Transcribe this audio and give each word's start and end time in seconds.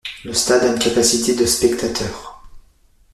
Le 0.25 0.33
stade 0.33 0.63
à 0.63 0.67
une 0.73 0.79
capacité 0.79 1.35
de 1.35 1.45
spectateurs. 1.45 2.41